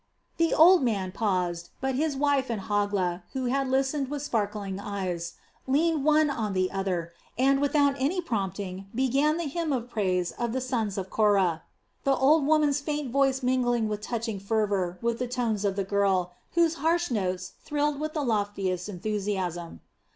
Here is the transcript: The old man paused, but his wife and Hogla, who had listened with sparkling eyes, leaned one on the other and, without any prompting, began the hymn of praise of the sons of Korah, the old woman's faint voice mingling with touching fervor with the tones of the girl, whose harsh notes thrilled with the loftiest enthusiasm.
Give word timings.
The 0.37 0.51
old 0.51 0.81
man 0.81 1.11
paused, 1.11 1.69
but 1.79 1.93
his 1.93 2.17
wife 2.17 2.49
and 2.49 2.61
Hogla, 2.63 3.21
who 3.33 3.45
had 3.45 3.69
listened 3.69 4.07
with 4.09 4.23
sparkling 4.23 4.79
eyes, 4.79 5.35
leaned 5.67 6.03
one 6.03 6.27
on 6.31 6.53
the 6.53 6.71
other 6.71 7.11
and, 7.37 7.61
without 7.61 7.93
any 7.99 8.19
prompting, 8.19 8.87
began 8.95 9.37
the 9.37 9.43
hymn 9.45 9.71
of 9.71 9.91
praise 9.91 10.31
of 10.39 10.53
the 10.53 10.59
sons 10.59 10.97
of 10.97 11.11
Korah, 11.11 11.61
the 12.03 12.15
old 12.15 12.47
woman's 12.47 12.81
faint 12.81 13.11
voice 13.11 13.43
mingling 13.43 13.87
with 13.87 14.01
touching 14.01 14.39
fervor 14.39 14.97
with 15.03 15.19
the 15.19 15.27
tones 15.27 15.63
of 15.63 15.75
the 15.75 15.83
girl, 15.83 16.31
whose 16.53 16.73
harsh 16.81 17.11
notes 17.11 17.53
thrilled 17.63 17.99
with 17.99 18.15
the 18.15 18.23
loftiest 18.23 18.89
enthusiasm. 18.89 19.81